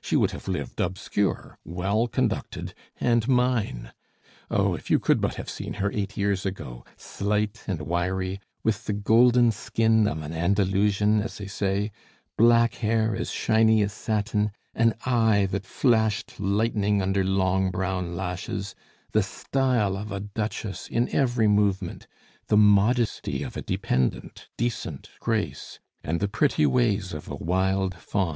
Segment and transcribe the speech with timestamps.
[0.00, 3.92] She would have lived obscure, well conducted, and mine.
[4.48, 4.74] Oh!
[4.74, 8.92] if you could but have seen her eight years ago, slight and wiry, with the
[8.92, 11.90] golden skin of an Andalusian, as they say,
[12.38, 18.76] black hair as shiny as satin, an eye that flashed lightning under long brown lashes,
[19.10, 22.06] the style of a duchess in every movement,
[22.46, 28.30] the modesty of a dependent, decent grace, and the pretty ways of a wild fawn.